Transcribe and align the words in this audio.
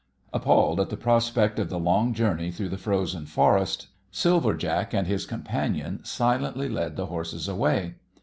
Appalled 0.33 0.79
at 0.79 0.89
the 0.89 0.97
prospect 0.97 1.59
of 1.59 1.69
the 1.69 1.77
long 1.77 2.15
journey 2.15 2.49
through 2.49 2.69
the 2.69 2.77
frozen 2.79 3.27
forest, 3.27 3.89
Silver 4.09 4.55
Jack 4.55 4.95
and 4.95 5.05
his 5.05 5.27
companion 5.27 6.03
silently 6.03 6.67
led 6.67 6.95
the 6.95 7.05
horses 7.05 7.47
away. 7.47 7.93